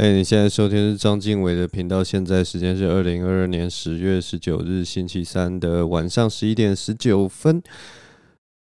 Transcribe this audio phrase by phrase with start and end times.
[0.00, 7.62] 哎，你现在收听是张经纬的频道，现在时间是二零二二年十月十九日星期三的晚上十一点十九分。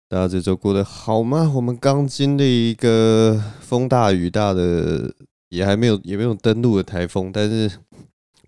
[0.08, 1.52] 大家这周过得好吗？
[1.54, 5.14] 我们刚经历一个风大雨大的，
[5.50, 7.70] 也还没有也没有登陆的台风，但是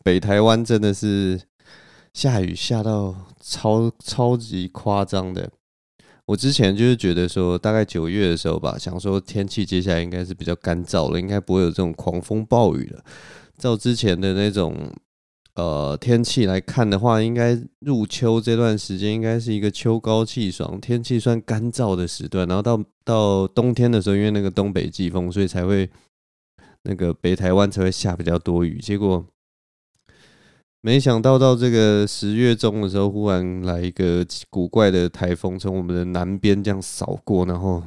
[0.03, 1.39] 北台湾真的是
[2.15, 5.51] 下雨下到超超级夸张的。
[6.29, 13.03] 我之前就是觉得说，大概九月的时候吧，想说天气接下来应该是比较干燥了，应该不会有这种狂风暴雨了。
[13.57, 14.77] 照之前的那种
[15.55, 22.47] 呃天气来看的话，应该入秋这段时间应该是一个秋高气爽、天气算干燥的时段。
[22.47, 25.89] 然后到到冬天的时候，因为那个东北季风，所以才会
[26.83, 28.79] 那个北台湾才会下比较多雨。
[28.79, 29.25] 结果。
[30.81, 37.83] 没想到到这个十月中的时候，忽然来一个古怪的台风，从我们的南边这样扫过，然后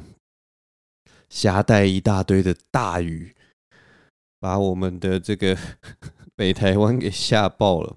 [1.30, 3.34] 夹带一大堆的大雨，
[4.38, 5.56] 把我们的这个
[6.36, 7.96] 北台湾给吓爆了。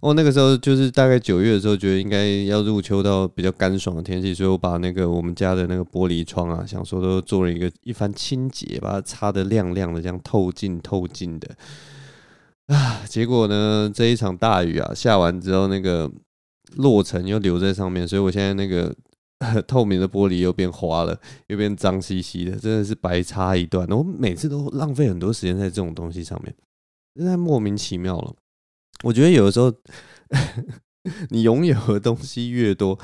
[0.00, 11.54] 哦，那个时候就是大概九月的时候，觉得应该要入秋到比较干爽的天气，所以我把那个我们家的那个玻璃窗啊，想说都做了一个一番清洁，把它擦得亮亮的，这样透镜透镜的。
[12.70, 13.02] 啊！
[13.08, 16.10] 结果呢，这一场大雨啊，下完之后，那个
[16.76, 18.94] 落尘又留在上面，所以我现在那个
[19.66, 23.86] 透明的玻璃又变花了，又变脏兮兮的，真的是白擦一段。
[23.88, 26.54] 我每次都浪费很多时间在这种东西上面，
[27.16, 28.34] 真的莫名其妙了。
[29.02, 29.72] 我觉得有的时候，
[31.30, 32.98] 你拥有的东西越多，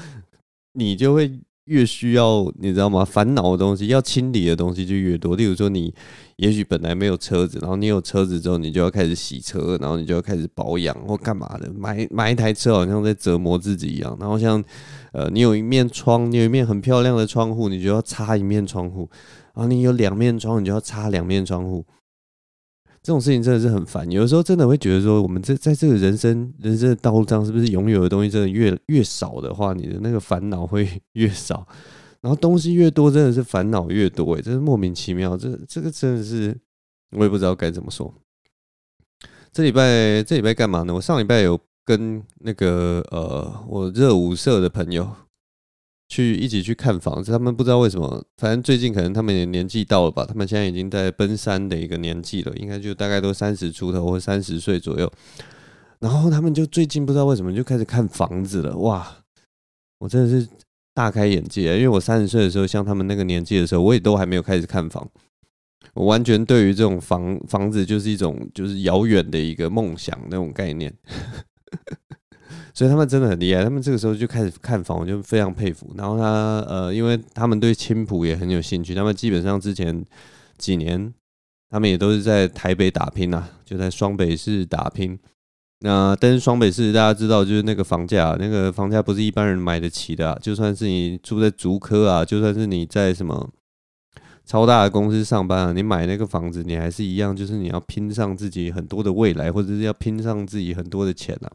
[0.74, 1.40] 你就会。
[1.66, 3.04] 越需要你知道吗？
[3.04, 5.36] 烦恼的东西，要清理的东西就越多。
[5.36, 5.92] 例如说，你
[6.36, 11.72] 也许本来没有车子，然后你有车子之后，你就要开始洗车，然后你就要开始保养或干嘛的。
[11.72, 14.16] 买买一台车好像在折磨自己一样。
[14.20, 14.62] 然后像
[15.12, 19.08] 呃，你有一面窗，你有一面很漂亮的窗户，你就要擦一面窗户。
[19.54, 21.84] 然后你有两面窗，你就要擦两面窗户。
[23.06, 31.64] 这种事情真的是很烦，有的时候真的会觉得说，我们这在这个人生人生的道路上，是不是拥有的东西真的越越少的话，你的那个烦恼会 越少，
[32.20, 36.52] 然后东西越多，真的是烦恼越多，哎，真是莫名其妙，这这个真的是
[37.12, 38.12] 我也不知道该怎么说。
[39.52, 40.92] 这礼拜这礼拜干嘛呢？
[40.92, 45.08] 我上礼拜有跟那个呃我热舞社的朋友。
[46.08, 55.10] 去一起去看房子，他们不知道为什么，反正最近可能他们也年纪到了吧，他们现在已经在奔三的一个年纪了，应该就大概都三十出头或三十岁左右。
[55.98, 59.24] 然后他们就最近不知道为什么就开始看房子了，哇！
[59.98, 60.46] 我真的是
[60.92, 65.08] 大开眼界，因为我三十岁的时候，像他们那个年纪的时候，我也都还没有开始看房，
[65.94, 70.94] 我完全对于这种房房子就是一种就是遥远的一个梦想那种概念。
[72.76, 75.90] 所以他们真的很厉害，他们这个时候就开始看房，我就非常佩服。
[75.96, 80.04] 然后他呃，因为他们对青浦也很有兴趣，他们基本上之前
[80.58, 81.10] 几年，
[81.70, 85.18] 他们也都是在台北打拼啊，就在双北市打拼。
[85.80, 90.38] 那但是双北市大家知道，就是那个房价，那个房价不是一般人买得起的。
[90.42, 93.48] 就算是你住在竹科啊，就算是你在什么
[94.44, 101.48] 超大的公司上班啊，你买那个房子，你还是一样，就是你要拼上自己很多的未来，或者是要拼上自己很多的钱啊。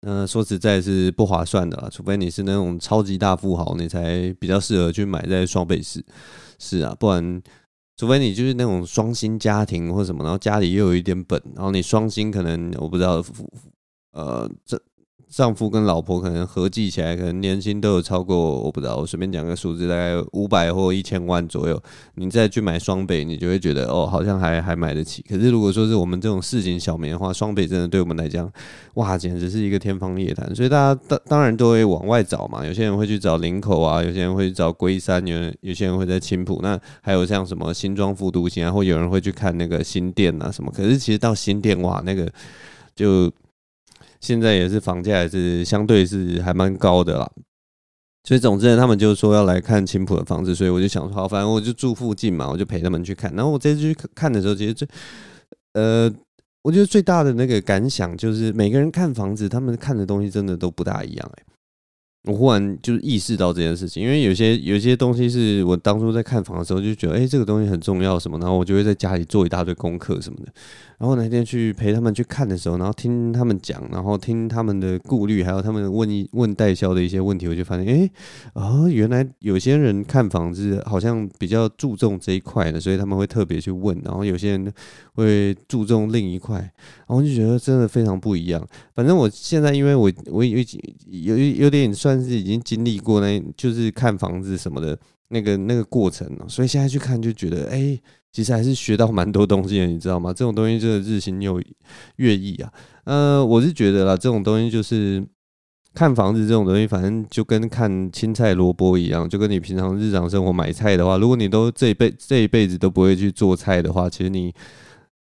[0.00, 6.04] 那、说实在是不划算的啦，除非你是那种超级大富豪，你才比较适合去买在双倍市。
[6.58, 7.42] 是啊，不然，
[7.96, 13.24] 除非你就是那种双薪家庭或什么，然后家里又有一点本，然后你双薪可能我不知道，
[14.12, 14.80] 呃，这。
[15.28, 21.82] 丈夫跟老婆可能合计起来，可能年薪都有超过，我不知道，我随便讲个数字，大概五百或一千万左右。
[22.14, 25.24] 你再去买双北，你就会觉得哦，好像还还买得起。
[25.28, 28.50] 可是如果说是我们这种市井小民的话，双北真的对我们来讲，
[28.94, 30.54] 哇，简直是一个天方夜谭。
[30.54, 40.72] 所以大家当当然都会往外找嘛，有些人会去找林口啊，有些人会去找龟山，有有些人会在青埔，那还有像什么新庄复都心啊，或有人会去看那个新店啊什么。
[40.74, 42.30] 可是其实到新店哇，那个
[42.94, 43.30] 就。
[44.20, 47.30] 现在也是房价也是相对是还蛮高的啦，
[48.24, 53.32] 所以总之呢，他们就说要来看青浦的房子，所以我就想说，好，反正我就住附近嘛，我就陪他们去看。
[53.34, 54.88] 然后我这次去看的时候，其实最
[55.74, 56.12] 呃，
[56.62, 61.44] 我觉得最大的那个感想就是，每个人看房子，他们看的东西真的都不大一样哎。
[62.26, 70.52] 我忽然就意识到这件事情，因为有些有些东西是我当初在看房的时候就觉得，哎，这个东西很重要什么，然后我就会在家里做一大堆功课什么的。
[70.98, 78.10] 然后那天去陪他们去看的时候，然后听他们讲，然后听他们的顾虑，还有他们问一问代销的一些问题，我就发现，哎，
[78.54, 84.72] 哦，原来有些人看房子好像比较注重这一块的，所以他们会特别去问，然后有些人
[85.14, 88.66] 会注重另一块，然后就觉得真的非常不一样。
[88.94, 90.58] 反正我现在因为我我有
[91.10, 94.98] 有有点算但是已经经历过那，就是看房子什么的
[95.28, 98.00] 那个那个过程了，所以现在去看就觉得，哎、
[98.32, 100.32] 其实还是学到蛮多东西的，你知道吗？
[100.32, 101.62] 这种东西真的日新又
[102.16, 102.72] 月异啊。
[103.04, 105.22] 呃，我是觉得啦，这种东西就是
[105.92, 114.54] 看房子这种东西，反正就跟看青菜萝卜一样，就跟你平常日常生活买菜的话，如果你都这一辈这一辈子都不会去做菜的话，其实你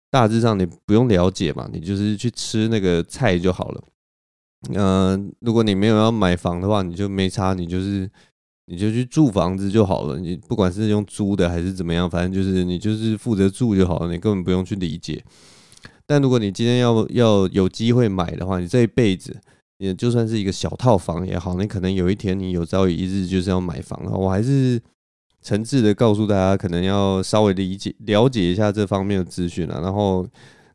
[0.09, 3.83] 大致上你不用了解嘛，你就是去吃那个菜就好了。
[4.75, 8.11] 呃，如果你没有要买房的话，你就没差，你就是。
[8.69, 15.23] 你就去住房子就好了，你不管是用租的还是怎么样，反正就是你就是负责住就好了，你根本不用去理解。
[16.05, 19.41] 但如果你今天要要有机会买的话，你这一辈子，
[19.79, 24.11] 也就算是一个小套房也好，你可能有一天你有朝一日就是要买房了。
[24.11, 24.83] 我还是
[25.43, 29.81] 诚挚的告诉大家，可能要稍微理解了解一下这方面的资讯了。
[29.81, 30.27] 然后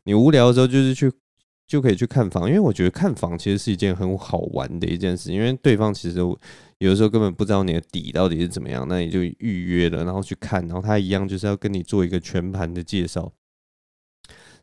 [0.04, 1.12] 你无聊的时候，就是去
[1.72, 6.18] 就可以去看房，因为我觉得看房其实是一件很好玩的一件事，因为对方其实。
[6.78, 13.32] 有的时候根本不知道你的底到底是怎么样，那你就预约了，然后去看，然后他一样就是要跟你做一个全盘的介绍，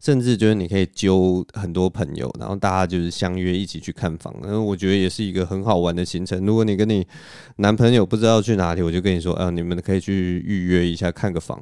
[0.01, 6.45] 甚至就是你可以揪很多朋友，然后大家就是相约一起去看房，然后我觉得也是一个很好玩的行程。
[6.45, 7.07] 如果你跟你
[7.55, 11.57] 男朋友不知道去哪里，我就跟你说，啊，你们可以去预约一下看个房，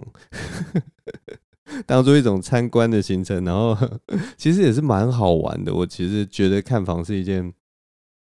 [1.86, 3.78] 当做一种参观的行程，然后
[4.38, 5.74] 其实也是蛮好玩的。
[5.74, 7.54] 我其实觉得看房是一件。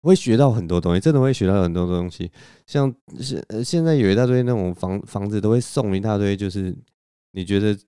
[0.02, 2.30] 会学到很多东西，真的会学到很多东西。
[2.66, 6.74] 像现现在有一大堆那种房房子都会送一大堆，就是
[7.32, 7.78] 你觉得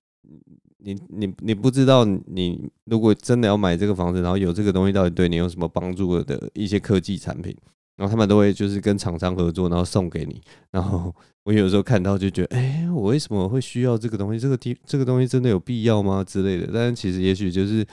[0.77, 7.57] 你你你不知道，你如果真的要买这个房子，然后有这个东西到底对你有什么帮助的一些科技产品，
[7.97, 10.41] 然后他们都会就是跟厂商合作，然后送给你。
[10.71, 11.13] 然后
[11.43, 14.39] 我有时候看到就觉得，哎，我为什么会需要这个东西？
[14.39, 16.23] 这个地这个东西真的有必要吗？
[16.23, 16.69] 之类的。
[16.73, 17.85] 但是其实也许就是。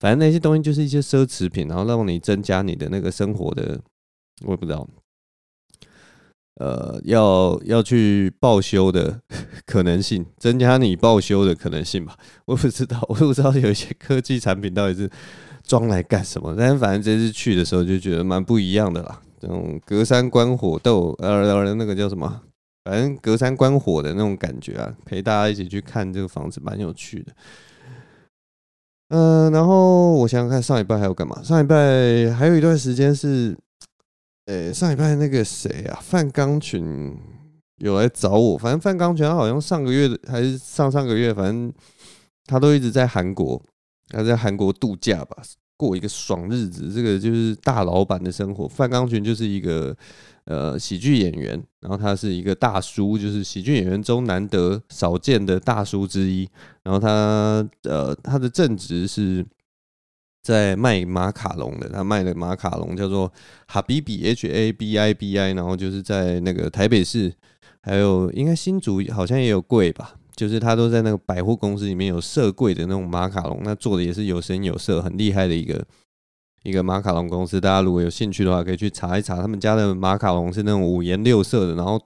[0.00, 3.80] 反正那些东西就是一些奢侈品，然后让你增加你的那个生活的，
[4.44, 4.88] 我也不知道，
[6.60, 9.20] 呃，要要去报修的
[9.66, 12.16] 可能性，增加你报修的可能性吧。
[12.44, 15.10] 我不知道，我不知道有一些 科技产品到底是
[15.64, 16.54] 装来干什么。
[16.56, 22.42] 但是反正这次去的时候就觉得蛮不一样的啦，这种隔山观火斗，呃，那个叫什么？
[22.84, 27.32] 反正隔山观火的那种感觉啊，陪大家一起去看这个房子，蛮有趣的。
[29.10, 31.42] 嗯、然后我想想看，上礼拜还有干嘛？
[31.42, 33.56] 上礼拜还有一段时间是，
[34.46, 37.16] 呃、上礼拜那个谁啊，范钢群
[37.76, 38.56] 有来找我。
[38.56, 41.72] 反正范钢群他好像上个月还是上上个月，反正
[42.44, 43.62] 他都一直在韩国，
[44.08, 45.42] 他在韩国度假吧，
[45.78, 46.92] 过一个爽日子。
[46.92, 48.68] 这个就是大老板的生活。
[48.68, 49.96] 范钢群就是一个。
[50.50, 56.48] 呃，喜剧演员，然后他是一个大叔，就是喜剧演员中难得少见的大叔之一。
[56.82, 59.44] 然后他呃，他的正职是
[60.42, 63.30] 在卖马卡龙的，他卖的马卡龙叫做
[63.66, 67.30] 哈比比 H A B I B I，然后就是在那个台北市，
[67.82, 75.84] 还有应该新竹好像也有柜吧，就是他都在那个百货公司里面有设柜的那种马卡龙，那做的也是有声有色，很厉害的一个。
[76.64, 79.40] 一个马卡龙公司，大家如果有兴趣的话，可以去查一查。
[79.40, 81.98] 他们家的马卡龙是那种五颜六色的，然后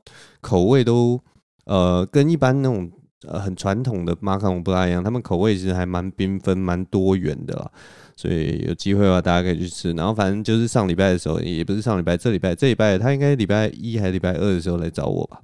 [0.43, 1.19] 口味都
[1.65, 2.89] 呃跟一般那种
[3.27, 5.03] 呃很传统的马卡龙不太一样。
[5.03, 7.71] 他们口味其实还蛮缤纷、蛮多元的啦。
[8.15, 9.91] 所以有机会的话，大家可以去吃。
[9.95, 15.41] 然后反正就是上礼拜的时候，也不是上礼拜，这礼拜这礼拜他应该礼拜一还是礼拜二的时候来找我吧。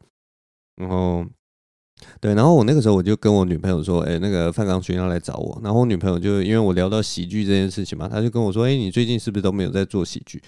[0.76, 1.24] 然后。
[2.20, 10.42] 对，然后我那个时候我就跟我女朋友说，哎，那个范刚群要来找我，然后我女朋友就因为我聊到喜剧这件事情嘛，她就跟我说，哎，你最近是不是都没有在做喜剧？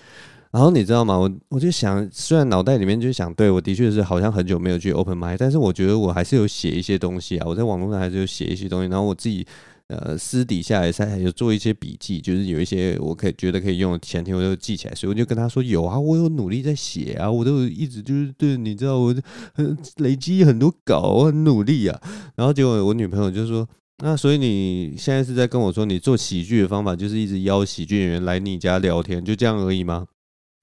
[0.51, 1.19] 然后你知道吗？
[1.19, 9.47] 我我就想，虽然脑袋里面就想，对，我的确是好像很久没有去 open mic，但是我觉得我还是有写一些东西啊，我在网络上还是有写一些东西，然后我自己。
[9.91, 19.13] 呃，私底下也是还有做一些笔记，就是有一些我可以觉得可以用的前提，我就记起来，所以我就跟他说有啊，我有努力在写啊，我都一直就是对，你知道我
[19.53, 22.01] 很累积很多稿，我很努力啊。
[22.37, 23.69] 然后结果我女朋友就说，
[23.99, 30.07] 那所以你现在是在跟我说，你做喜剧的方法就是一直邀喜剧演员来你家聊天，就这样而已吗？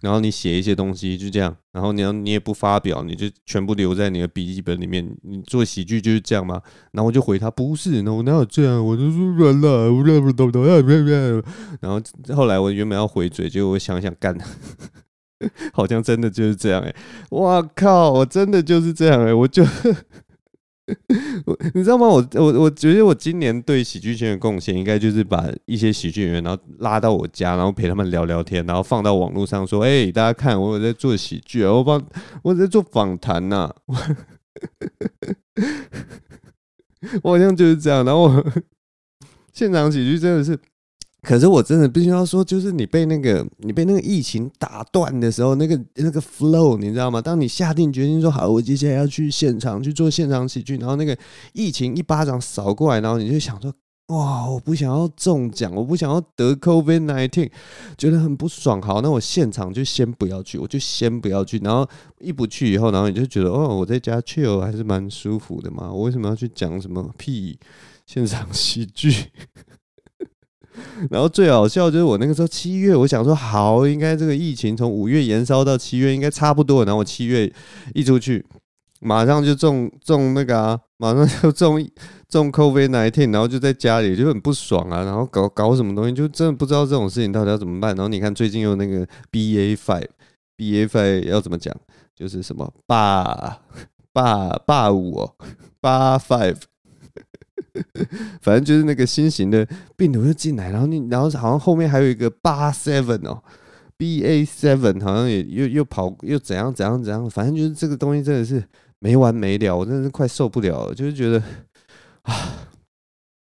[0.02, 1.56] 然后你写一些东西，就这样。
[1.72, 5.04] 然后你要你也不发表，你就全部留在你的笔记本里面。
[5.24, 6.62] 你做喜剧就是这样吗？
[6.92, 8.86] 然后我就回他不是，那我哪有这样？
[8.86, 10.66] 我就是软了，我不懂不懂。
[11.82, 12.02] 然后
[12.36, 14.38] 后来我原本要回嘴，结果我想想干，
[15.74, 16.96] 好像真的就是这样哎！
[17.30, 19.34] 我靠，我真的就是这样哎！
[19.34, 19.64] 我就。
[21.74, 22.08] 你知道吗？
[22.08, 32.02] 我我我觉得我今年对喜剧圈的贡献，应该就是把一些喜剧演员，然后拉到我家，然后陪他们聊聊天，然后放到网络上说：“哎、大家看，我有在做喜剧啊，我帮
[32.42, 33.70] 我在做访谈呐。
[37.22, 38.06] ”我好像就是这样。
[38.06, 38.46] 然后我
[39.54, 40.58] 现场喜剧真的是
[41.28, 47.22] 可是我真的必须要说，就是你被那个你被那个疫情打断的时候，那个那个 flow，你知道吗？
[47.22, 51.18] 当你下定决心说好，我接下来要去现场去做现场喜剧，然后那个
[51.52, 53.74] 疫情一巴掌扫过来，然后你就想说。
[54.08, 54.50] 哇！
[54.50, 57.52] 我不想要中奖，我不想要得 COVID nineteen，
[57.98, 58.82] 觉得很不爽。
[58.82, 61.58] 好，那我现场就先不要去，我就先不要去。
[61.58, 61.86] 然后
[62.22, 65.92] 一不去以后，然后你就觉得哦，我在家 chill 还是蛮舒服的嘛。
[65.92, 67.60] 我为什么要去讲什么屁
[68.06, 69.26] 现场喜剧？
[71.12, 76.84] 然后最好笑就是我那个时候七月，我想说好，应该这个疫情从五月延烧到七月应该差不多。
[76.86, 77.52] 然后我七月
[77.94, 78.46] 一出去，
[79.00, 81.86] 马上就中中那个啊，马上就中。
[82.30, 87.96] 中 COVID-19，然后就在家里就很不爽啊，然后搞搞什么东西，就真的不知道这种事情到底要怎么办。
[87.96, 91.74] 然后你看最近又那个 BA five，BA five 要怎么讲？
[92.14, 93.62] 就是什么八
[94.12, 95.26] 八八五，
[95.80, 96.58] 八 five，
[98.42, 103.42] 反正就是那个新型的病毒就进来，然后你然后好像后面还有一个八 seven 哦
[103.98, 108.64] ，BA seven 好像也又又跑又怎样怎样怎样，反正就是这个东西真的是
[109.00, 111.42] 没完没了，我真的是快受不了了，就是觉得。
[112.28, 112.34] 啊，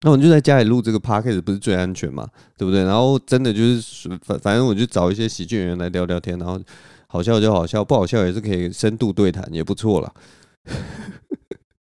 [0.00, 2.26] 那我就在家里录这个 podcast 不是最安全嘛，
[2.56, 2.82] 对不对？
[2.84, 6.58] 然后真的就是反反正我就找一些喜剧演员来聊聊天，然后
[7.06, 10.12] 好笑就好笑，不好笑也是可以深度对谈，也不错啦。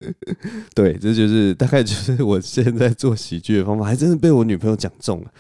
[0.74, 5.32] 对，这就是大概就是我现在做喜剧的方法，还真的被我女朋友讲中了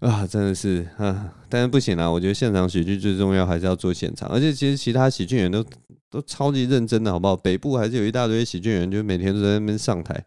[0.00, 0.26] 啊！
[0.26, 5.64] 真的是啊，但是不行啦，我觉得现场喜剧最重要还是要做现场，而且其实其他喜剧演员都
[6.10, 7.36] 都超级认真的，好不好？
[7.36, 10.24] 北部还是有一大堆喜剧演员，就每天都在那边上台。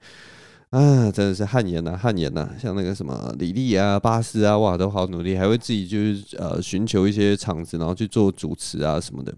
[0.72, 2.48] 啊，真的是汗颜呐，汗颜呐！
[2.62, 9.34] 像那个什么李立啊、巴斯啊，哇，都好努力，还会自己就是呃寻求一些场子，然后去做主持啊什么的。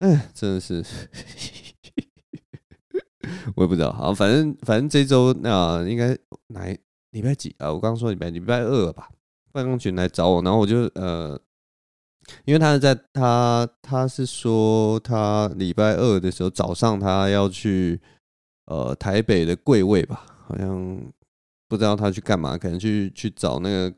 [0.00, 0.84] 哎，真的是，
[3.56, 3.92] 我也不知道。
[3.92, 6.16] 好，反正反正这周那、应该
[6.48, 6.66] 哪
[7.10, 7.72] 礼拜几啊？
[7.72, 9.08] 我刚刚说礼拜礼拜二吧。
[9.52, 11.40] 办公群来找我，然后我就呃，
[12.44, 18.00] 因为他在他他是说他礼拜二的时候早上他要去。
[18.66, 21.12] 呃，台北的贵位吧，好像
[21.68, 23.92] 不知道他去干嘛，可能去去找那个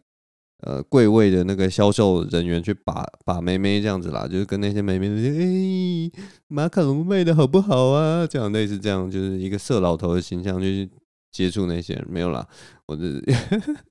[0.61, 6.11] 呃柜位的那个销售人员去把把妹妹这样子啦，就是跟那些妹妹说，哎、
[6.49, 8.27] 马卡龙卖的好不好啊？
[8.27, 10.91] 这样类似这样，就是一个色老头的形象，去
[11.31, 12.47] 接触那些人没有啦，
[12.87, 13.03] 我这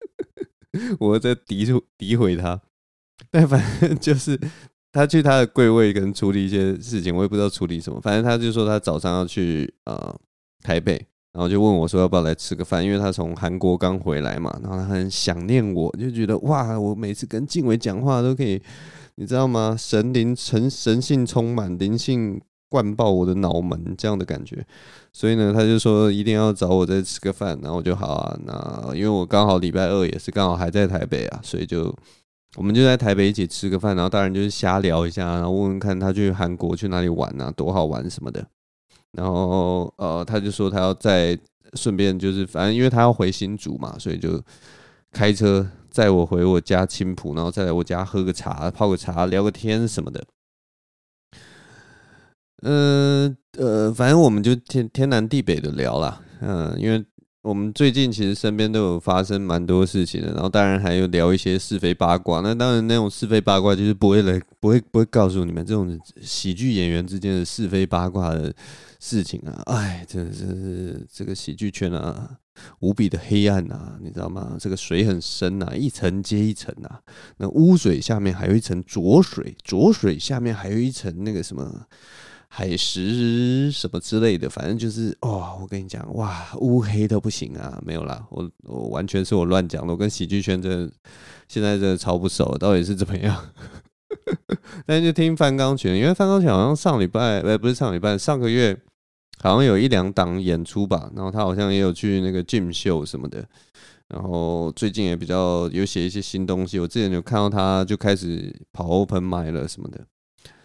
[1.00, 2.60] 我在诋诋诋毁他，
[3.30, 4.40] 但反正就是
[4.92, 10.16] 他去他的柜位跟处理一些事情，我也不知道处理什么，反正他就说他早上要去呃。
[10.66, 18.62] 台北，然后就问我说要不要来吃个饭，因为他从韩国刚回来嘛，然后他很想念我，就觉得哇，我每次跟静伟讲话都可以，
[19.16, 19.76] 你知道吗？
[19.78, 24.64] 神灵神神性充满，灵性灌爆我的脑门这样的感觉，
[25.12, 31.92] 所以呢，他就说一定要找我再吃个饭，然后我就好啊，那因为我刚好礼拜二也是刚好还在台北啊，所以就
[32.58, 38.46] 我们就在台北一起吃个饭，然后当然就是瞎聊一下，然后问问看他去韩国去哪里玩啊，多好玩什么的。
[39.14, 41.38] 然后呃，他就说他要再
[41.74, 44.42] 顺便就是，反正因为他要回新竹嘛，所以就
[45.12, 50.24] 开车载我回我家青浦，然后再来我家喝个茶、泡个茶、聊个天什么的。
[52.64, 56.22] 嗯，呃，反正我们就天天南地北的聊啦。
[56.42, 57.04] 嗯，因为
[57.42, 62.40] 我们最近其实身边都有发生蛮多事情的，然后当然还有聊一些是非八卦。
[62.40, 68.54] 那当然那种是非八卦就是不会来，不会不会告诉你们这种喜剧演员之间的是非八卦的。
[69.06, 72.38] 事情啊，哎，真的是这个喜剧圈啊，
[72.80, 74.56] 无比的黑暗啊，你知道吗？
[74.58, 76.90] 这个水很深呐，一层接一层呐。
[77.36, 81.86] 那污水下面还有一层浊水，浊水下面还有一层那个什么
[82.48, 90.94] 海石什么之类的，反正就是哦，我跟你讲，哇，乌黑的不行啊，没有啦，我我完全是我乱讲的，我跟喜剧圈真的
[91.50, 93.52] 现在真的超不熟，到底是怎么样？
[94.88, 98.80] 但就听范刚群，因为范刚群好像上礼拜，呃，不是上礼拜，上个月。
[99.44, 103.46] 好像有一两档演出吧，然后他好像也有去那个 Jim 秀什么的，
[104.08, 106.80] 然后最近也比较有写一些新东西。
[106.80, 110.06] 我之前有看到他就开始跑 Open Mic 了什么的，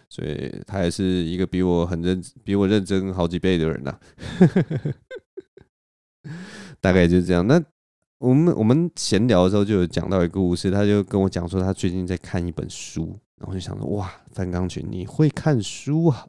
[0.09, 3.99] 所以他也是一个比我很认、比我认真好几倍的人呐、啊。
[6.79, 7.45] 大概就是这样。
[7.45, 7.61] 那
[8.19, 16.25] 我们我们闲聊的时候就有讲到一个故事，他就跟我讲说他最近在看一本书，然后就想说哇，范刚群你会看书啊？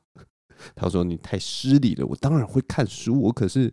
[0.74, 3.72] 他说：“你太失礼了，我当然会看书，我可是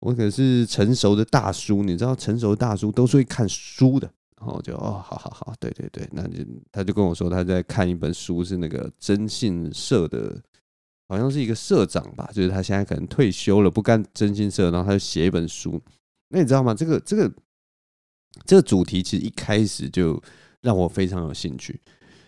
[0.00, 10.38] 我可是成熟的大叔，你知道，成熟的大叔都是会看书的。”然后就哦，好好好，对对对，那就他就跟我说他在看一本书，是那个征信社的，
[11.08, 15.80] 好像是一个社长吧，就是他现在可能退休了，不干征信社，然后他就写一本书。
[16.28, 16.74] 那你知道吗？
[16.74, 17.32] 这个这个
[18.44, 20.22] 这个主题其实一开始就
[20.60, 21.80] 让我非常有兴趣，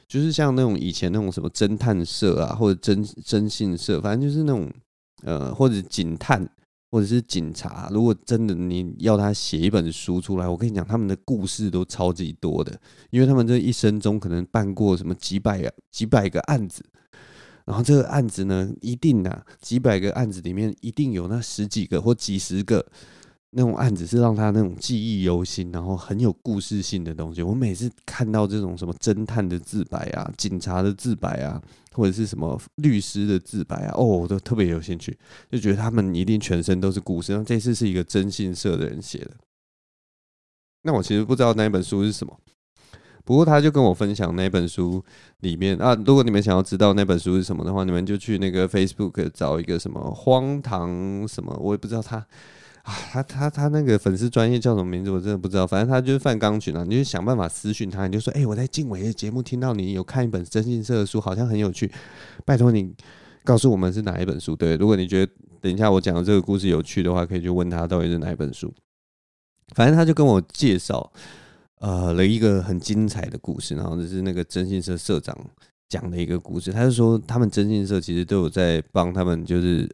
[0.08, 4.68] 就是像那种以前那种什么侦探社啊，或者征征信社，反正就是那种
[5.22, 6.48] 呃，或者警探。
[6.90, 16.82] 或者是警察，如果真的你要他写一本书出来，我跟你讲，他们的故事都超级多的，因为他们这一生中可能办过什么几百、几百个案子，
[17.66, 22.82] 然后这个案子呢，一定啊，几百个案子里面一定有那十几个或几十个。
[23.50, 27.40] 那种案子是让他那种记忆犹新，然后很有故事性的东西。
[27.40, 31.60] 我每次看到这种什么侦探的自白啊、警察的自白啊，
[31.94, 35.18] 或者是什么律师的自白啊，哦，我都特别有兴趣，
[35.50, 37.34] 就觉得他们一定全身都是故事。
[37.34, 39.30] 那这次是一个征信社的人写的，
[40.82, 42.38] 那我其实不知道那本书是什么，
[43.24, 45.02] 不过他就跟我分享那本书
[45.40, 52.26] 里面啊，如果你们想要知道那本书是什么的话，你们就去那个 Facebook 找一个什么荒唐什么，我也不知道他。
[52.88, 55.10] 啊，他他他那个粉丝专业叫什么名字？
[55.10, 55.66] 我真的不知道。
[55.66, 61.92] 反正他就是范钢群啊，你就想办法私讯他，你就说：“哎、我在静伟的节目听到你有看一本征信社的书，好像很有趣。
[62.46, 62.94] 拜托你
[63.44, 65.30] 告诉我们是哪一本书。”对，如果你觉得
[65.60, 68.72] 等一下我讲的这个故事有趣的话，可以去问他到底是哪一本书。
[69.74, 71.12] 反正他就跟我介绍
[71.80, 75.36] 呃了一个很精彩的故事，然后就是那个征信社社长
[75.90, 76.72] 讲的一个故事。
[76.72, 79.86] 他就说他们征信社其实都有在帮他们，就是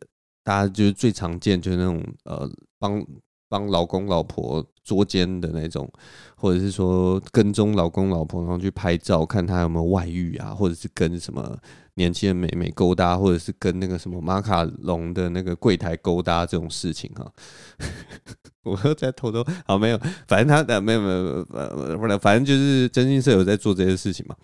[0.44, 2.48] 大家就是最常见就是那种呃。
[2.85, 3.07] 帮
[3.49, 5.91] 帮老公老婆捉奸的那种，
[6.37, 11.57] 或者是说跟踪老公老婆，然后去拍照看他有没有外遇啊，或者是跟什么
[11.95, 17.33] 年轻的美眉勾搭，或者是跟那个什么马卡龙的那个柜台勾搭这种事情哈。
[18.64, 24.37] 我又在偷偷好没有，反正他没有没有呃，反正就是征信社有在做这些事情嘛。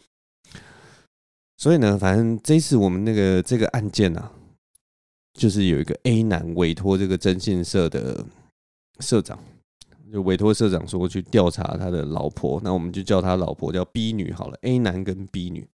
[1.56, 4.32] 所以呢，反正这次我们那个这个案件啊。
[5.32, 8.24] 就是有一个 A 男委托这个征信社的
[8.98, 9.38] 社长，
[10.12, 14.58] 就委托社长说去调查他的老婆，那我们就叫他老婆叫 B 女好了。
[14.62, 15.68] A 男跟 B 女，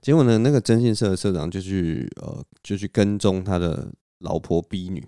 [0.00, 5.06] 结果呢，那个征信社的社长就去呃，就去跟踪他的老婆 B 女，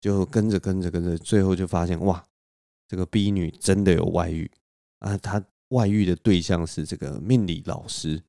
[0.00, 2.24] 就跟着跟着跟着，最后就发现哇，
[2.88, 4.50] 这个 B 女真的有外遇
[5.00, 5.16] 啊！
[5.18, 8.22] 他外遇的对象是这个命理老师。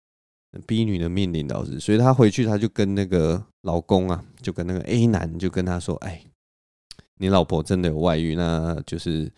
[0.65, 6.23] B 女的命令导师，所以她回去，她就跟那个老公啊，就跟那个 A 男，就跟他说：“哎，
[7.17, 9.31] 你老婆真的有外遇，那就是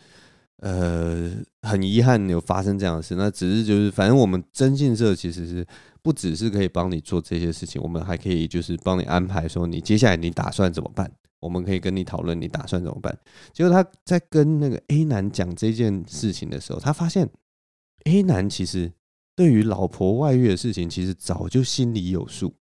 [0.60, 1.30] 呃，
[1.64, 3.16] 很遗憾有发生这样的事。
[3.16, 5.68] 那只是就是，反正我们征信社其实是
[6.02, 11.12] 不只是可以帮你做这些事情，我们还可以就是帮你安排说你接下来你打算怎么办？
[11.42, 13.14] 我们可以跟你讨论你打算怎么办。
[13.52, 17.30] 结果他在跟那个 A 男讲这件事情的时候，他发现
[18.06, 18.94] A 男其实。
[19.36, 22.54] 对于老婆外遇的事情，其实早就心里有数。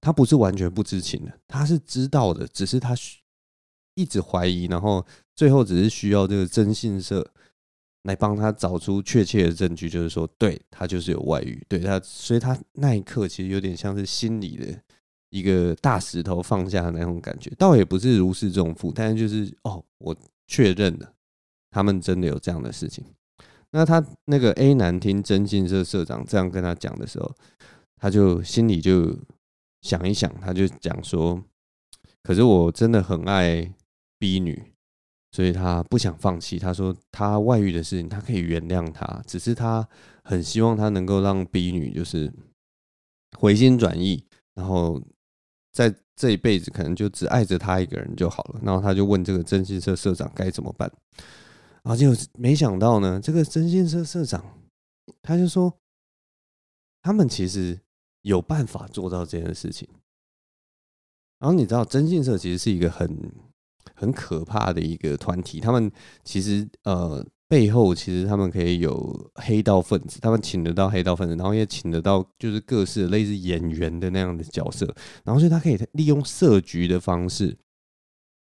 [0.00, 2.94] 他不是完全不知情的，他是知道的，只是他
[3.94, 7.28] 一直怀疑，然后最后只是需要这个征信社
[8.04, 14.80] 来帮他找出确切的证据，就是说，对，他就是有外遇，对他，所以他那一刻其实有点像是心里的
[15.30, 21.12] 一个大石头放下的那种感觉，倒也不是如释重负，但是就是哦，我确认了，
[21.72, 23.04] 他们真的有这样的事情。
[23.70, 27.30] 那他那个 A 男听征信社社长这样跟他讲的时候，
[27.96, 29.14] 他就心里就
[29.82, 31.42] 想一想，他就讲说
[32.24, 33.70] ：“可是我真的很爱
[34.18, 34.72] B 女，
[35.32, 36.58] 所以他不想放弃。
[36.58, 39.86] 他说他外遇的事情，他可以原谅他，只是他
[40.24, 42.32] 很希望他能够让 B 女就是
[43.38, 44.98] 回心转意，然后
[45.72, 48.60] 在这一辈子可能就只爱着他一个人就好了。
[48.62, 50.90] 然后他就问这个征信社社长该怎么办。”
[51.88, 54.44] 然后就没想到呢，这个征信社社长
[55.22, 55.72] 他就说，
[57.00, 57.80] 他们其实
[58.20, 59.88] 有办法做到这件事情。
[61.38, 63.32] 然后你知道，征信社其实是一个很
[63.94, 65.90] 很可怕的一个团体，他们
[66.22, 74.84] 其实呃背后其实他们可以有黑道分子，他们请得到黑道分子，然后也请得到就是各式类似演员的那样的角色，
[75.24, 77.56] 然后所以他可以利用设局的方式。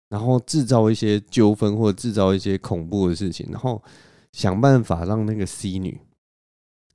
[0.08, 3.82] 然后制造一些纠纷，或者制造一些恐怖的事情，然后
[4.32, 6.00] 想办法让那个 C 女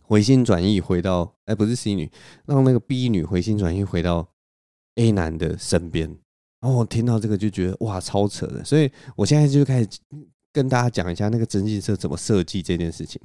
[0.01, 2.09] 回心转意，回到哎，不是 C 女，
[2.45, 4.27] 让那个 B 女回心转意，回到
[4.95, 6.17] A 男的身边。
[6.61, 8.63] 然后我听到这个就觉得哇，超扯的！
[8.65, 9.87] 所以我现在就开始
[10.51, 13.21] 跟大家讲一下那个征信社怎么设计这件事情。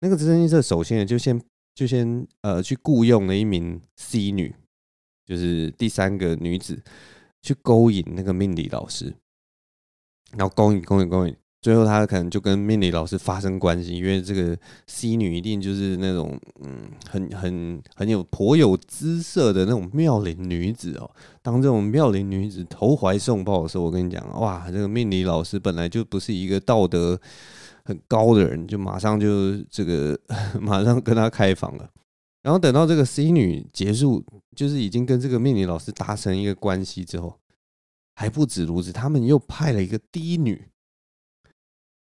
[0.00, 1.40] 那个征信社首先就先
[1.74, 4.54] 就先呃去雇佣了一名 C 女，
[5.24, 6.80] 就是第三个女子。
[7.42, 9.14] 去勾引那个命理老师，
[10.36, 21.10] 然后勾引、勾引、勾引，最后他可能就跟命理老师发生关系，因为这个 C 女一定就是那种嗯，很很很有颇有姿色的那种妙龄女子哦。
[21.42, 27.20] 当这种妙龄女子投怀送抱的时候，我跟你讲，哇，这个命理老师本来就不是一个道德
[27.84, 30.18] 很高的人，就马上就这个
[30.60, 31.88] 马上跟他开房了。
[32.46, 37.36] 然后等到这个 C 女结束，就是已经跟这个命理老师达成一个关系之后，
[38.14, 40.68] 还不止如此，他们又派了一个 D 女。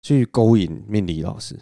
[0.05, 1.57] 去勾引命理老师，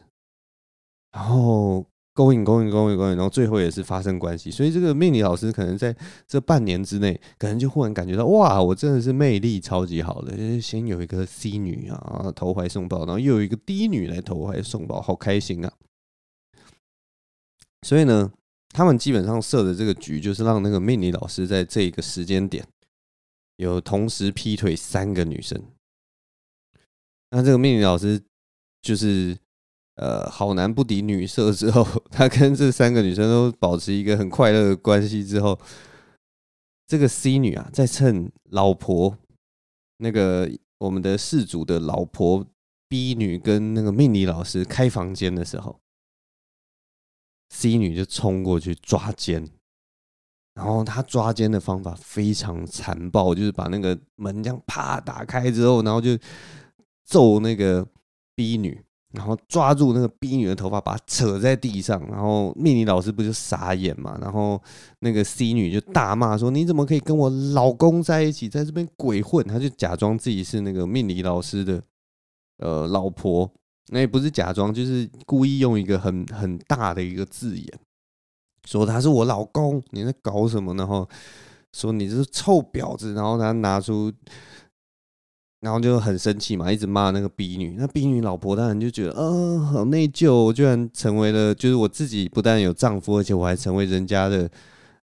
[1.11, 4.49] 然后勾引、勾引、勾引、勾引，然后最后也是发生关系。
[4.49, 5.95] 所以这个命理老师可能在
[6.27, 10.35] 这半年之内，可能就忽然感觉到，哇，我真的是魅力超级好的。
[10.35, 15.71] 就是先有一个 C 女啊，投怀送抱，然后又有一个 D 女来投怀送抱，好开心啊！
[17.83, 18.31] 所以呢，
[18.73, 22.65] 他们基本上设的这个局，就是让那个命理老师在这个时间点
[23.57, 25.61] 有同时劈腿三个女生。
[27.29, 28.21] 那这个命理老师。
[28.83, 29.37] 就是，
[29.97, 35.59] 呃，好男不敌女色之后， 他跟这三个女生都保持一个很快乐的关系之后，
[36.87, 39.15] 这个 C 女啊，在趁老婆
[39.97, 42.43] 那个我们的事主的老婆
[42.89, 45.79] B 女跟那个命理老师开房间的时候
[47.51, 49.47] ，C 女就冲过去抓奸，
[50.55, 56.17] 然后她抓奸的方法非常残暴，就是把那个门这样啪打开之后，然后就
[57.05, 57.87] 揍那个。
[58.33, 64.17] B 女，然后抓住那个 B 女的头发，把她扯在地上，然后命理老师不就傻眼嘛？
[64.19, 64.59] 然后
[64.99, 71.83] 那个 C 女就大骂说：“你怎么可以跟我老公在一起，在这边鬼混？”她就假装自己是那个命理老师的
[72.59, 73.51] 呃老婆，
[73.91, 77.79] 那也不是假装，就是故意用一个很很大的一个字眼，
[78.67, 80.73] 说他是我老公，你在搞什么？
[80.73, 81.07] 然后
[81.73, 84.11] 说你这是臭婊子，然后他拿出。
[85.63, 87.75] 然后就很生气嘛，一直骂那个 B 女。
[87.77, 94.49] 那 B 女老婆当然就觉得，呃，好内疚，我居然成为了，就是我自己不但有丈夫，而且我还成为人家的，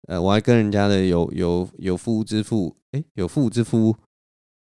[0.08, 3.94] 呃，我还跟人家的有有有夫之妇，哎，有妇之夫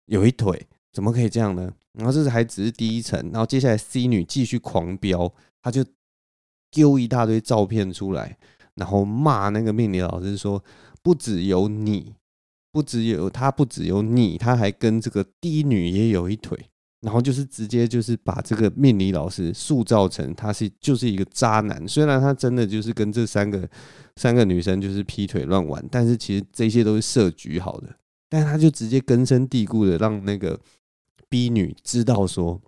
[0.06, 1.74] 有一腿，怎么可以这样呢？
[1.94, 5.86] 然后这是还只是第一层，然后接下来 C 女继续狂飙，她就
[6.72, 8.38] 丢一大堆照片出来，
[8.76, 10.64] 然后骂那个命理老师说，
[11.02, 12.14] 不只有你。
[12.74, 16.58] 不只有他，不只有你，他还跟这个 D 女也有一腿，
[17.02, 21.88] 然后就是直接就是把这个命理老师塑造成他是就是一个渣男。
[21.88, 23.70] 虽然他真的就是跟这三个
[24.16, 27.96] 三个女生就是劈腿乱玩，但是其实这些都是设局好的。
[28.28, 30.60] 但他就直接根深蒂固的让那个
[31.34, 32.62] B 女知道说，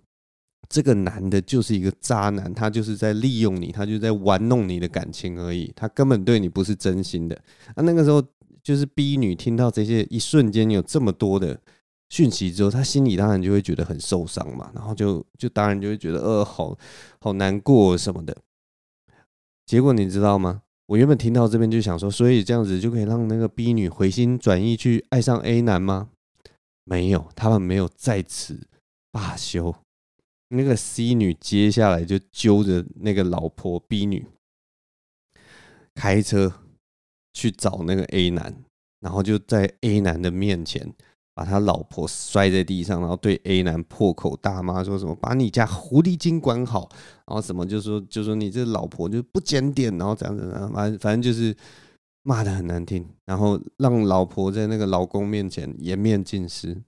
[0.68, 7.36] 这个男的就是一个渣男，他就是在利用你，他就在玩弄你的感情而已，他根本对你不是真心的。
[7.76, 8.20] 啊，那个时候。
[8.66, 11.56] 就是 B 女听到这些，一瞬间有这么多的
[12.08, 16.76] 讯息之后，她心里当然就会觉得很受伤嘛，然后就就当然就会觉得呃，好
[17.20, 18.36] 好难过什么的。
[19.64, 20.62] 结果你知道吗？
[20.86, 26.08] 我原本听到这边就想说，所以这样子就可以让那个 B 女回心转意去爱上 A 男吗？
[26.86, 28.66] 没有，他们没有在此
[29.12, 29.76] 罢休。
[30.48, 34.26] 那个 C 女接下来就揪着那个老婆 B 女
[35.94, 36.54] 开车。
[37.38, 38.64] 去找那个 A 男，
[38.98, 40.90] 然后就在 A 男的面前
[41.34, 46.88] 把他老婆摔在地上，然后对 A 男破口大骂，说什么把你家狐狸精管好，
[47.26, 51.54] 然后什么就说就说你这老婆就不检点，然后这样子，反正反正就是
[52.26, 56.82] 骂的很难听，然后让老婆在那个老公面前颜面尽失。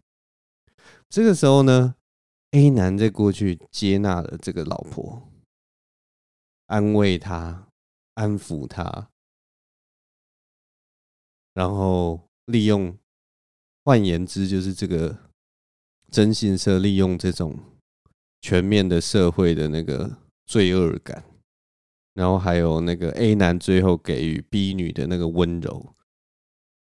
[1.08, 1.94] 这个时候呢
[2.50, 5.30] ，A 男在过去接纳了这个老婆，
[6.66, 7.68] 安慰她，
[8.14, 9.10] 安抚她。
[11.54, 12.98] 然后利用，
[13.84, 15.30] 换言之，就是这个
[16.10, 17.56] 征信社利用这种
[18.40, 21.24] 全面的社会的那个罪恶感，
[22.18, 25.94] 然后还有那个 A 男最后给予 B 女的那个温柔，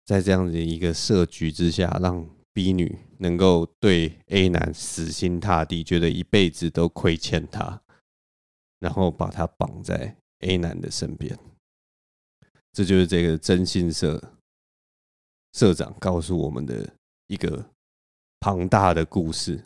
[0.06, 7.82] 在这样子一个设局之下，让 B 女能够对 A 男死心塌地，觉得一辈子都亏欠他，
[8.80, 11.36] 然后把他绑在 A 男的身边。
[12.72, 14.32] 这就是这个征信社。
[15.54, 16.94] 社长告诉我们的
[17.26, 17.72] 一个
[18.40, 19.66] 庞大的故事，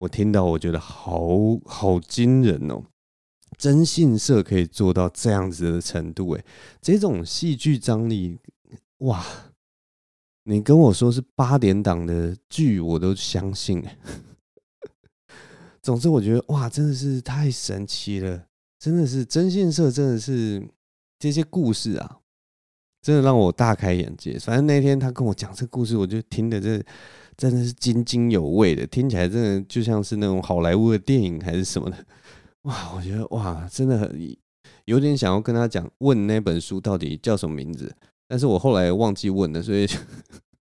[0.00, 1.30] 我听到我觉得好
[1.64, 2.84] 好惊人哦！
[3.58, 6.44] 征信社可以做到这样子的程度，诶，
[6.80, 8.38] 这种戏剧张力，
[8.98, 9.26] 哇！
[10.44, 13.84] 你跟我说是八点档的剧，我都相信。
[15.82, 18.46] 总之，我觉得哇，真的是太神奇了，
[18.78, 20.66] 真的是征信社，真的是
[21.18, 22.20] 这些故事啊。
[23.00, 24.38] 真的让我大开眼界。
[24.38, 26.82] 反正那天他跟我讲这故事，我就听的这
[27.36, 32.06] 真的是津津有味的，听起来真的就像是那种好莱坞的电影还是什么的。
[32.68, 34.36] 哇，我觉得哇，真的很
[34.84, 37.90] 有点想要跟他讲，问那本书到底叫什么名字，
[38.28, 39.86] 但是我后来忘记问了，所以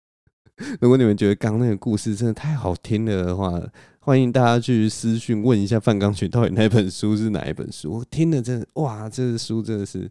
[0.79, 3.59] 如果你们觉得刚那个故事真的太好听了的话，
[3.99, 7.93] 欢迎大家去私讯问一下范钢群，到底那本书是哪一本书？
[7.93, 10.07] 我听了真的哇，这个书真的是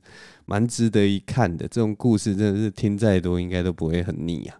[0.46, 4.58] 蛮值得一看的，这种故事真的是听再多应该都不会很腻啊。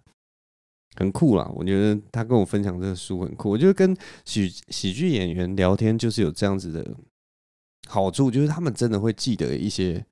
[0.95, 3.49] 很酷啦，我觉得他跟我分享这个书很酷。
[3.49, 3.93] 我觉得跟
[4.23, 6.95] 喜喜剧演员聊天就是有这样子的
[7.87, 10.03] 好处，就是他们真的会记得一些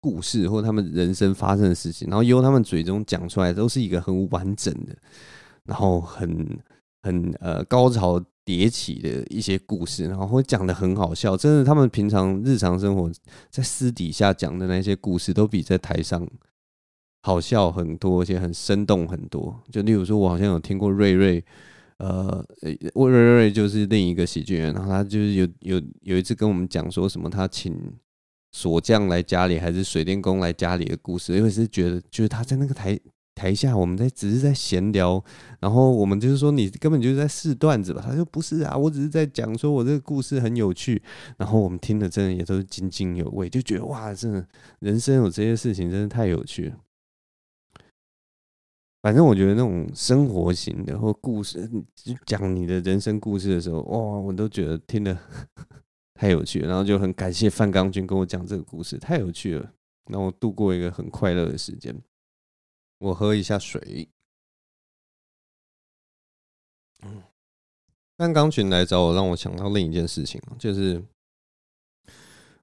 [0.00, 4.96] 故事或他们人生发生的事情，然后由他们嘴中讲出来都是一个很完整的，
[5.64, 6.58] 然后很
[7.02, 11.36] 很呃高潮迭起的一些故事，然后会讲得很好笑。
[11.36, 13.10] 真的，他们平常日常生活
[13.50, 16.26] 在私底下讲的那些故事，都比在台上。
[17.24, 19.56] 好笑很多，而且很生动很多。
[19.70, 21.44] 就例如说，我好像有听过瑞瑞，
[22.02, 27.72] 呃，瑞瑞瑞就是另一个喜剧人，然后他就是有有有一次跟我们讲说什么，他请
[28.50, 31.32] 锁匠来家里，还是水电工来家里的故事。
[31.36, 32.98] 因为是觉得，就是他在那个台
[33.36, 35.22] 台下，我们在只是在闲聊，
[35.60, 38.02] 然后我们就是说你根本就是在试段子吧？
[38.04, 41.00] 他说不是啊，我只是在讲说我这个故事很有趣，
[41.36, 44.44] 然后我们听的真的也都是津津有味，就觉得哇，真的
[44.80, 46.76] 人生有这些事情真的太有趣了。
[49.02, 51.68] 反正我觉得那种生活型的或故事，
[52.24, 55.18] 讲你的人生故事的时候，哇，我都觉得听得
[56.14, 56.68] 太有趣了。
[56.68, 59.72] 然后就很感谢范刚军跟我讲这个故事，太有趣了，
[60.08, 62.00] 让我度过一个很快乐的时间。
[62.98, 64.08] 我喝一下水。
[67.04, 67.24] 嗯，
[68.16, 71.02] 范钢群来找我，让我想到另一件事情，就是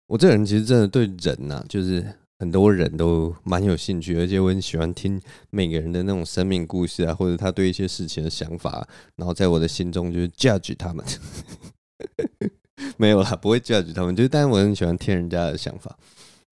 [0.05, 2.18] 我这人其实真的对人呐、啊，就是。
[2.39, 11.05] 很多人都蛮有兴趣，而且我很喜欢听每个人的那种生命故事啊，或者他对一些事情的想法，然后在我的心中就是 judge 他们，
[12.95, 15.97] 没有啦，不会 judge 他们，就是但是我很喜欢听人家的想法。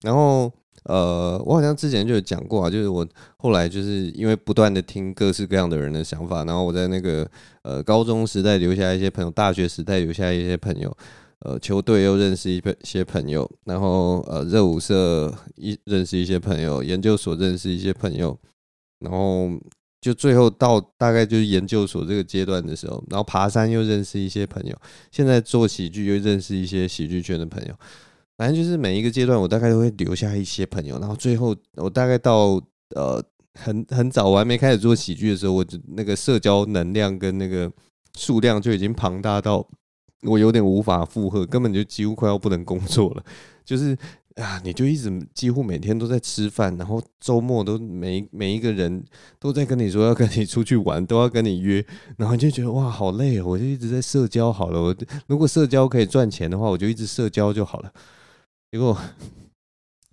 [0.02, 0.52] 然后
[0.84, 3.06] 呃，我好像之前就有讲过啊，就是我
[3.38, 7.26] 后来就是因为不断的听各式各样的人的想法，然后我在那个
[7.62, 10.94] 呃高中时代留下一些朋友，大学时代留下一些朋友。
[11.40, 18.36] 呃，球队又认识一些朋友，然后呃，热舞社一认识一些朋友，研究所认识一些朋友，
[18.98, 19.48] 然后
[20.00, 24.76] 就最后到大概就是研究所这个阶段的时候，然后爬山又认识一些朋友，
[25.12, 27.74] 现在做喜剧又认识一些喜剧圈的朋友，
[28.36, 32.60] 反正就是每一个阶段我大概都会留下一些朋友，然后最后我大概到
[32.96, 33.22] 呃
[33.54, 37.70] 很很早我还没开始做喜剧的时候，我就那个社交能量跟那个
[38.16, 39.64] 数量就已经庞大到。
[40.22, 43.24] 我有点无法负荷，根本就几乎快要不能工作了。
[43.64, 43.96] 就是
[44.36, 49.04] 啊，你就一直几乎每天都在吃饭，然后周末都每每一个人
[49.38, 51.84] 都在跟你说要跟你出去玩， 都要跟你约，
[52.16, 53.44] 然后就觉得哇，好累哦！
[53.46, 54.80] 我就一直在社交好了。
[54.80, 57.92] 我如果社交可以赚钱的话，我就一直社交就好了。
[58.72, 58.96] 结果。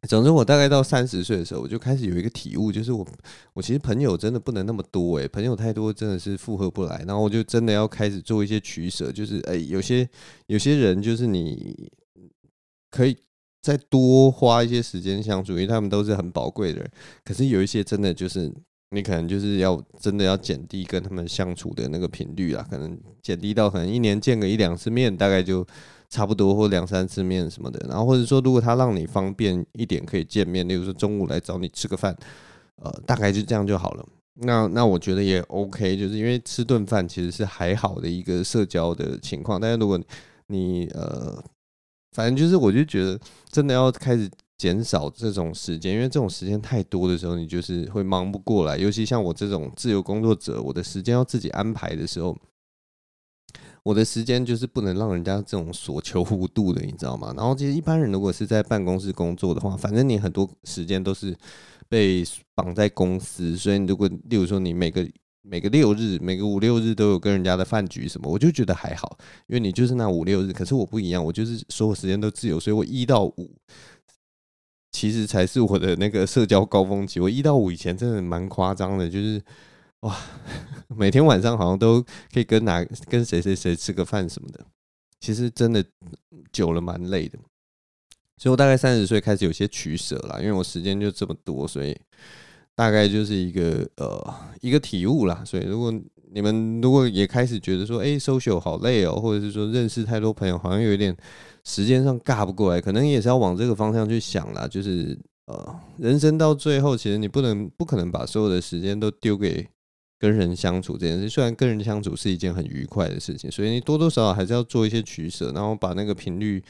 [0.07, 3.05] 总之，我大概到三十岁的时候，我就开始有一个体悟，就是我
[3.53, 7.03] 我其实朋友真的不能那么多诶，朋友太多真的是负荷不来。
[7.07, 10.07] 然后我就真的要开始做一些取舍，就是诶，有些
[10.47, 11.89] 有些人就是你
[12.89, 13.17] 可以
[13.61, 16.91] 再多花一些时间相处，因为他们都是很宝贵的人。
[17.23, 18.51] 可是有一些真的就是
[18.95, 25.65] 你可能就是要真的要减低跟他们相处的那个频率啦，可能减低到可能一年见个一两次面，大概就。
[26.07, 32.15] 差不多或两三次面什么的，然后或者说如果他让你方便一点可以见面，例如说中午来找你吃个饭，
[32.75, 34.05] 呃，大概就这样就好了。
[34.35, 39.59] 那那我觉得也 OK，就是因为吃顿饭其实是还好的一个社交的情况。
[39.59, 39.99] 但是如果
[40.47, 41.43] 你呃，
[42.11, 48.77] 反正就是我就觉得真的要开始减少这种时间，因为这种时间太多的时候，你就是会忙不过来。
[48.77, 52.37] 尤其像我这种自由工作者，我的时间要自己安排的时候。
[53.83, 57.31] 我的时间就是不能让人家这种所求无度的，你知道吗？
[57.37, 61.37] 然后其实一般人如果是在办公室工作的话，反正你很多时间都是
[61.87, 62.23] 被
[62.55, 65.07] 绑在公司，所以如果例如说你每个
[65.43, 69.15] 每个六日、每个五六日都有跟人家的饭局什么，我就觉得还好，
[69.45, 70.51] 因为你就是那五六日。
[70.51, 73.55] 可是我不一样，我就是所有时间都自由，所以我一到五
[74.95, 77.19] 其实才是我的那个社交高峰期。
[77.19, 79.41] 我一到五以前真的蛮夸张的，就是。
[80.01, 80.15] 哇，
[80.95, 81.99] 每天晚上好像都
[82.31, 84.63] 可以跟哪跟谁谁谁吃个饭什么的，
[85.19, 85.83] 其实真的
[86.51, 87.39] 久了蛮累的。
[88.37, 91.97] 所以我大概三十岁开始有些取舍了，因为我时间就这么多，所以
[92.75, 95.41] 大概就是一个呃一个体悟啦。
[95.43, 95.91] 所以如果
[96.35, 101.15] 你们如果也开始觉得说，哎，social 好累哦，或者是说认识太多朋友好像有点
[101.63, 104.67] 时间上尬不过来，可能也是要往这个方向去想啦。
[104.67, 105.17] 就是
[105.47, 109.67] 呃，人生到最后，其实你不能不可能把所有的时间都丢给。
[110.17, 111.27] 跟人相处这件事。
[111.27, 116.63] 虽然跟人相处是一件很愉快的事情，所以你多多少少还是要做一些取舍，然后把那个频率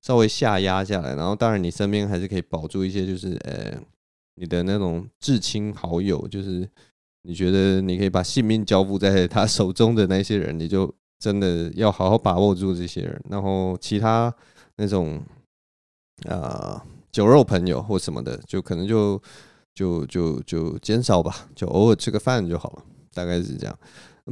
[0.00, 1.16] 稍微下压下来。
[1.16, 3.76] 然后当然你身边还是可以保住一些，就是呃
[4.36, 6.66] 你的那种至亲好友，就是
[7.22, 13.22] 你觉得你可以把性命交付在他手中的那些人，你就真的要好好把握住这些人。
[13.28, 14.34] 然后其他
[14.76, 15.20] 那种
[16.28, 16.84] 啊。
[17.12, 19.20] 酒肉朋友或什么的，就可能就
[19.74, 22.82] 就就就减少吧，就偶尔吃个饭就好了，
[23.12, 23.78] 大概是这样。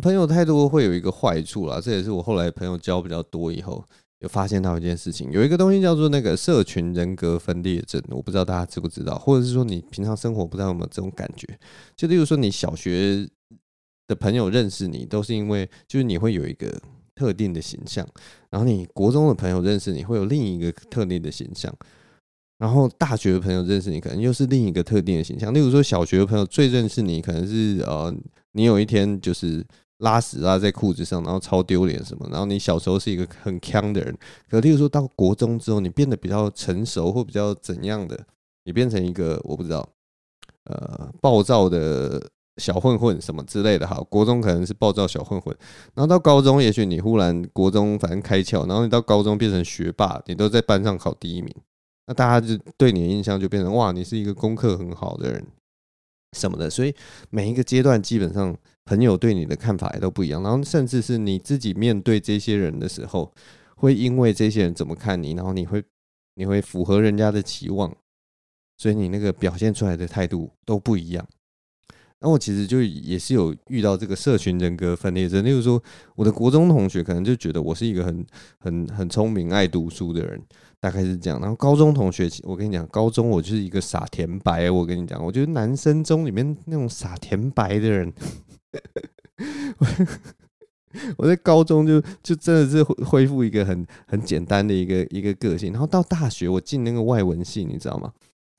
[0.00, 3.84] 朋友太多会有一个坏处啦，这也是我后来朋友交比较多以后，
[4.20, 11.46] 有发现到一件事情，有一个东西叫做那个社群人格分裂症，我不知道大家知不知道，或者是说你平常生活不知道有没有这种感觉？
[11.96, 13.28] 就例如说你小学
[14.06, 16.70] 的朋友认识你，都是因为就是你会有一个
[17.14, 18.06] 特定的形象，
[18.50, 21.74] 然后你国中的朋友认识你会有另一个特定的形象。
[22.58, 25.54] 然后大学的朋友认识你，可能又是另一个特定的形象。
[25.54, 28.14] 例如说，小学的朋友最认识你，可能是呃，
[28.52, 29.64] 你有一天就是
[30.00, 32.28] 拉屎拉在裤子上，然后超丢脸什么。
[32.30, 34.16] 然后你小时候是一个很强的人，
[34.50, 38.18] 可例如说到国中之后，你变得比较成熟或比较怎样的，
[38.64, 39.88] 你变成一个我不知道，
[40.64, 42.22] 呃，暴躁的
[42.56, 43.86] 小混混什么之类的。
[43.86, 45.56] 哈，国中可能是暴躁小混混，
[45.94, 51.54] 然后到高中，也许你忽然国中反正开窍，然后你到高中变成学霸，你都在班上考第一名。
[52.06, 55.46] 那大家就对你的印象就变成哇，你是一个功课很好的人
[56.36, 56.92] 什么的，所以
[57.30, 58.56] 每一个阶段基本上
[58.90, 63.32] 朋友对你的看法也都不一样，然后甚至是你自己面对这些人的时候，
[63.76, 65.80] 会因为这些人怎么看你，然后你会
[66.34, 67.94] 你会符合人家的期望，
[68.76, 71.24] 所以你那个表现出来的态度都不一样。
[72.22, 75.80] 那我其实就也是有遇到这个社群人格分裂症，例如说
[76.16, 78.26] 我的国中同学可能就觉得我是一个很
[78.58, 80.42] 很很聪明、爱读书的人。
[80.82, 84.70] 大概是这样，然后高中同学，我跟你讲，高中我就是一个傻甜白。
[84.70, 88.10] 我跟你讲，我觉得男生中里面那种傻甜白的人，
[89.78, 89.86] 我
[91.18, 95.72] 我在高中就就真的是恢复一个很很简单的一个一个个性。
[95.72, 98.12] 然后到大学，我进那个外文系，你知道吗？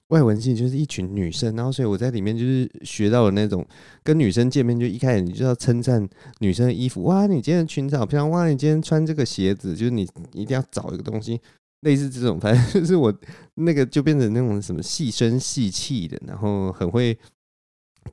[0.07, 3.65] 外文系就是一群女生，然后所以我在里面就是学到了那种
[4.03, 6.05] 跟女生见面，就一开始你就要称赞
[6.39, 10.01] 女生的衣服，哇，你今天裙子好漂亮，哇，你今天穿这个鞋子，就是你
[10.33, 11.39] 一定要找一个东西。
[11.81, 13.13] 类似这种，反正就是我
[13.55, 17.17] 那个就变成那种什么细声细气的，然后很会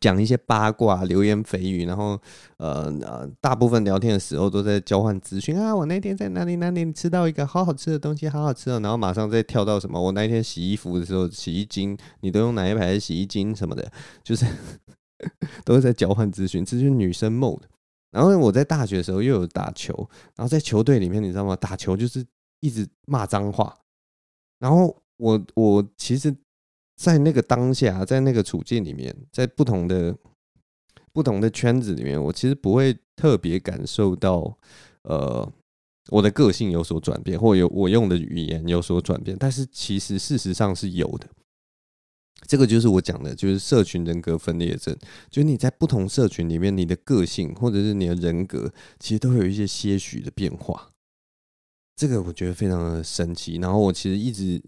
[0.01, 2.20] 讲一些八卦、流言蜚语，然后
[2.59, 5.74] 呃呃，大部分聊天的时候都在交换资讯啊。
[5.74, 8.81] 我那天在哪里哪里吃到一个好好吃的东西，好好吃哦。
[8.81, 13.90] 然后马上再跳到什么，我那天洗衣服的时候，洗衣精你都用哪一排的洗衣精什么的，
[14.22, 14.46] 就是
[15.64, 17.62] 都是在交换资讯，这就是女生 mode。
[18.11, 19.94] 然后我在大学的时候又有打球，
[20.37, 21.55] 然后在球队里面，你知道吗？
[21.57, 22.24] 打球就是。
[22.61, 23.72] 一直骂脏话，
[24.59, 26.35] 然后我我其实，
[26.98, 30.18] 在那个当下，在那个处境里面，在不同的
[31.12, 34.58] 不同的圈子里面，我其实不会特别感受到，
[35.02, 35.48] 呃，
[36.08, 39.37] 我的个性有所转变，或有我用的语言有所转变。
[39.38, 41.28] 但是其实事实上是有的，
[42.48, 44.96] 这个就是我讲的，就是社群人格分裂症。
[45.30, 50.90] 就是你在不同社群里面，你的个性或者是你的人格，其实都会有一些些许的变化。
[51.94, 54.61] 这个我觉得非常的神奇，然后我其实一直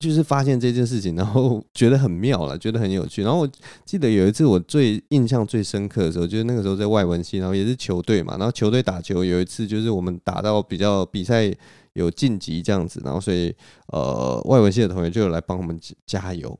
[0.00, 3.22] 就是发现这件事情，然后 觉得很妙了，觉得很有趣。
[3.22, 3.48] 然后我
[3.84, 11.54] 记得有一次我最印象最深刻的时候，就是那个时候在外文系，然后也是球队嘛，然后球队打球，有一次就是我们打到比较比赛
[11.92, 13.54] 有晋级这样子，然后所以
[13.92, 16.58] 呃外文系的同学就有来帮我们加油，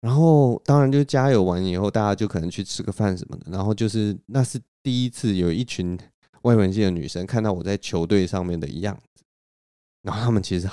[0.00, 5.98] 然后当然就加油完以后，大家就可能去吃个饭什么的，然后就是那是第一次有一群。
[6.42, 9.24] 外文系的女生看到我在球队上面的样子，
[10.02, 10.68] 然后他们其实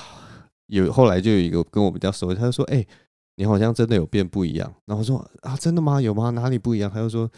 [0.67, 2.85] 有后来就有一个跟我比较熟，他就说：“哎，
[3.35, 6.01] 你好像真的有变不一样。”然后我说：“啊，真的吗？
[6.01, 6.29] 有吗？
[6.31, 7.29] 哪里不一样？”他就说：“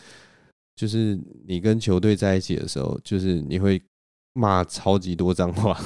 [0.75, 3.81] 就是你跟球队在一起的时候，就是你会
[4.33, 5.79] 骂超级多脏话，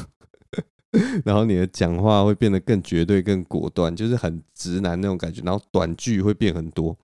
[1.24, 5.42] 然后你的讲话会变得更绝对、更果断，就是很直男那种感觉。
[5.44, 6.98] 然后短句会变很多，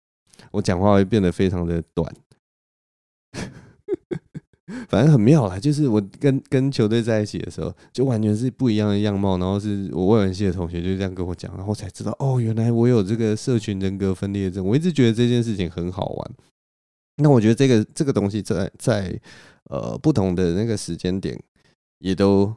[0.52, 2.12] 我讲话会变得非常的短。”
[4.90, 9.38] 反正很妙啦，就是我跟跟球队在一起的时候，就完全是不一样的样貌。
[9.38, 14.66] 然后是我外文系的同学就这样跟我讲，然后才知道哦，原来我有这个社群人格分裂症。
[14.66, 16.32] 我一直觉得这件事情很好玩。
[17.18, 19.22] 那我觉得这个这个东西在在
[19.70, 21.40] 呃不同的那个时间点，
[22.00, 22.52] 也都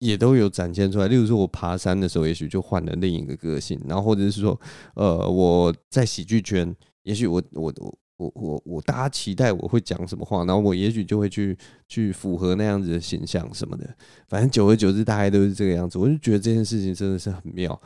[0.00, 1.08] 也都有展现出来。
[1.08, 3.80] 例如说，我爬山的时候，也许就换了另一个个性。
[3.88, 4.60] 然后或者是说，
[4.96, 7.98] 呃，我在喜剧圈，也许我我我。
[8.16, 11.56] 我我我，大家期待我会讲什么话，然后我也许就会去
[11.88, 13.88] 去符合那样子的形象什么的。
[14.28, 15.98] 反正久而久之，大概都是这个样子。
[15.98, 17.80] 我就觉得这件事情真的是很妙。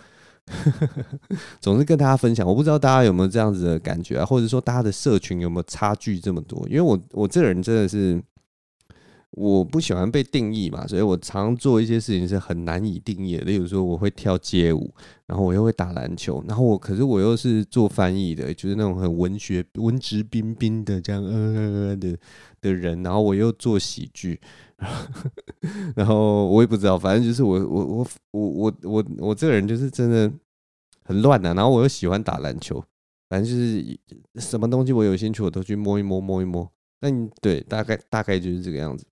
[1.61, 2.47] 总是跟大家分享。
[2.47, 6.67] 我不知道大家有没有这样子的感觉啊，或者说大家的社群有没有差距这么多？
[6.69, 8.23] 因为我我这个人真的是。
[9.37, 13.45] 我不喜欢被定义嘛，所以我常做一些事情是很难以定义的。
[13.45, 14.91] 例如说，我会跳街舞，
[15.27, 22.17] 然后我又会打篮球，然后我可是我又是做翻译的，就是那种很文学、文质彬彬的这样呃的
[22.63, 24.41] 的人，然后我又做喜剧，
[25.95, 30.33] 然后我也不知道，反正就是我我我我我我我这个人就是真的
[31.05, 32.83] 很乱的，然后我又喜欢打篮球，
[33.29, 33.99] 反正就是
[34.37, 36.67] 什么东西我有兴趣，我都去摸一摸摸一摸。
[37.03, 39.05] 那你对，大概大概就是这个样子。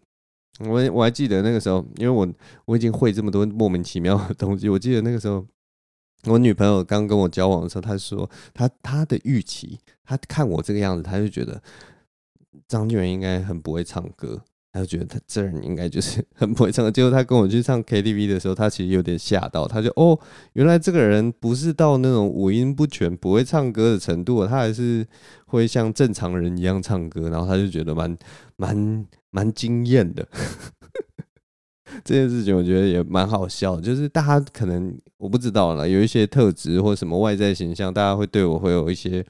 [0.60, 2.28] 我我还记得那个时候，因为我
[2.64, 4.68] 我已经会这么多莫名其妙的东西。
[4.68, 5.44] 我记得那个时候，
[6.26, 11.60] 我女朋友刚跟我交往的时候，她说她她的预期，她看我这个样子，她就觉得
[12.68, 14.42] 张俊伟应该很不会唱歌。
[14.74, 20.18] 他就觉得他这人应该就是 很不会唱，结果他跟我去唱 KTV 的时候，他其实有点吓到，他就哦，
[20.54, 25.06] 原来这个人不是到那种五音不全、不会唱歌的程度，他还是
[25.46, 28.18] 会像正常人一样唱歌，然后他就觉得蛮
[28.56, 30.26] 蛮蛮惊艳的。
[32.02, 39.24] 这件事情我觉得也蛮好笑，就是大家可能我不知道啦，有一些特质或什么外在形象，大家会对我会有一些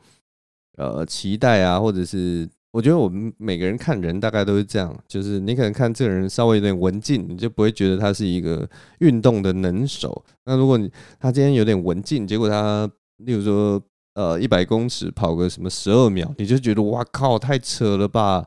[0.79, 2.49] 呃期待啊，或者是。
[2.75, 8.68] 我觉得我们每个人看人大概都是这样，就是你可能看这个人稍微有点文静，你就不会觉得他是一个
[8.99, 10.25] 运动的能手。
[10.45, 13.81] 那如果你他今天有点文静，结果他例如说
[14.14, 18.45] 呃一百公尺跑个什么十二秒，你就觉得哇靠，太扯了吧？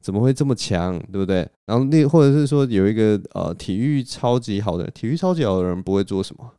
[0.00, 1.48] 怎么会这么强，对不对？
[1.66, 6.52] 然后那或者是说有一个呃体育超级好的，体育超级好的人不会做什么？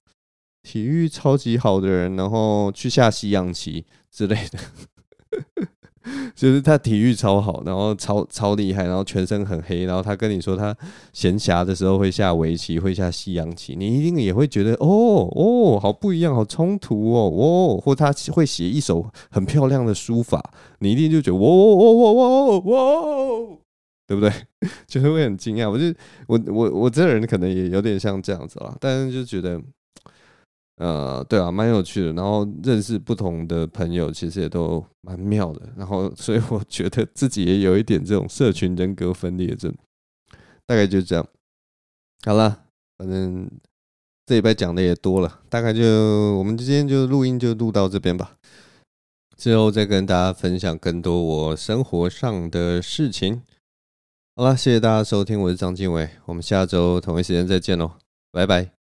[0.64, 4.60] 体育超级好的人，然后去下西洋棋之类的。
[6.36, 10.76] 就是他体育超好，然后超超厉害，然后全身很黑，然后他跟你说他
[11.14, 20.42] 闲暇的时候会下围棋，会下西洋棋，你一定也会觉得哦哦，好不一样，好冲突哦哦，或他会写一手很漂亮的书法，
[20.80, 23.58] 你一定就觉得哦哦哦哦哦哦，
[24.08, 24.32] 对不对？
[24.88, 25.70] 就是会很惊讶。
[25.70, 25.86] 我就
[26.28, 29.62] 我我我这个人可能也有点像这样子啊，但是就觉得。
[30.80, 32.14] 呃，对啊，蛮有趣的。
[32.14, 35.70] 然后认识不同的朋友，其实也都蛮妙的。
[35.76, 39.74] 然后，所以我觉得自己也有一点这种社群人格分裂症，
[40.66, 41.28] 大概就这样。
[42.26, 42.64] 好了，
[42.98, 43.50] 反正
[44.26, 45.84] 这礼拜讲的也多了，大概就
[46.38, 48.38] 我们今天就录音就录到这边吧。
[49.36, 53.42] 之后再跟大家分享更多我生活上的事情。
[54.36, 57.92] 好了，谢谢大家收听，我是张经纬，我们下周同一时间再见喽，
[58.32, 58.79] 拜拜。